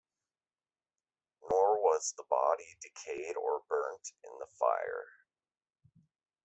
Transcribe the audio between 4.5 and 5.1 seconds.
fire.